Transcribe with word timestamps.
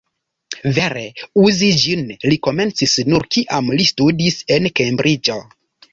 Vere 0.77 1.03
uzi 1.41 1.69
ĝin 1.83 2.01
li 2.31 2.39
komencis 2.47 2.97
nur, 3.13 3.27
kiam 3.37 3.69
li 3.81 3.87
studis 3.91 4.43
en 4.57 4.71
Kembriĝo. 4.81 5.37